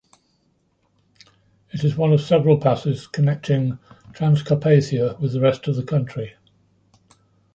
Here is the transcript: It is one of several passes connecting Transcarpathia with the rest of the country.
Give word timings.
It 1.69 1.83
is 1.83 1.95
one 1.95 2.11
of 2.11 2.21
several 2.21 2.57
passes 2.59 3.05
connecting 3.05 3.77
Transcarpathia 4.13 5.19
with 5.19 5.33
the 5.33 5.41
rest 5.41 5.67
of 5.67 5.75
the 5.75 5.83
country. 5.83 6.33